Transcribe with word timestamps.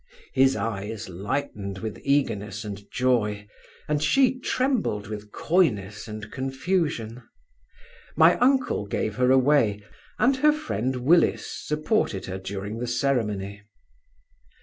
His 0.33 0.55
eyes 0.55 1.09
lightened 1.09 1.77
with 1.77 2.01
eagerness 2.03 2.65
and 2.65 2.89
joy, 2.91 3.47
and 3.87 4.01
she 4.01 4.39
trembled 4.39 5.05
with 5.05 5.31
coyness 5.31 6.07
and 6.07 6.31
confusion. 6.31 7.21
My 8.15 8.35
uncle 8.39 8.87
gave 8.87 9.17
her 9.17 9.29
away, 9.29 9.83
and 10.17 10.37
her 10.37 10.53
friend 10.53 11.03
Willis 11.05 11.45
supported 11.47 12.25
her 12.25 12.39
during 12.39 12.79
the 12.79 12.87
ceremony. 12.87 13.61